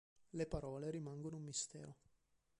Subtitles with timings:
[0.31, 1.95] Le parole rimangono un mistero.